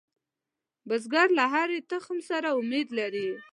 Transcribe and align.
بزګر 0.87 1.27
له 1.37 1.45
هرې 1.53 1.79
تخم 1.91 2.17
سره 2.29 2.49
امید 2.59 2.87
لري 2.99 3.27